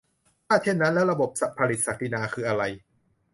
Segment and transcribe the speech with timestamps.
[0.47, 2.63] ถ้าเช่นนั้นแล้วระบบผลิตศักดินาคืออะไร?